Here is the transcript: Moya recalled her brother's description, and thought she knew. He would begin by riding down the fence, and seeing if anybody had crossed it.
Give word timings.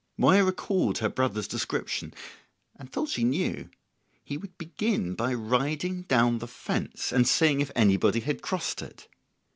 Moya 0.17 0.43
recalled 0.43 0.97
her 0.97 1.09
brother's 1.09 1.47
description, 1.47 2.11
and 2.75 2.91
thought 2.91 3.09
she 3.09 3.23
knew. 3.23 3.69
He 4.23 4.35
would 4.35 4.57
begin 4.57 5.13
by 5.13 5.31
riding 5.35 6.01
down 6.05 6.39
the 6.39 6.47
fence, 6.47 7.11
and 7.11 7.27
seeing 7.27 7.61
if 7.61 7.69
anybody 7.75 8.21
had 8.21 8.41
crossed 8.41 8.81
it. 8.81 9.07